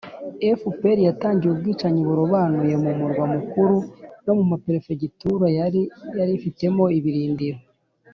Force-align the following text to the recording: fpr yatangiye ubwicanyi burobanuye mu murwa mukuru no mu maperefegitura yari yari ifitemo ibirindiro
fpr 0.59 0.97
yatangiye 1.07 1.51
ubwicanyi 1.51 2.01
burobanuye 2.09 2.73
mu 2.83 2.91
murwa 2.99 3.23
mukuru 3.33 3.77
no 4.25 4.31
mu 4.37 4.43
maperefegitura 4.51 5.45
yari 5.59 5.81
yari 6.17 6.31
ifitemo 6.39 6.83
ibirindiro 6.99 7.59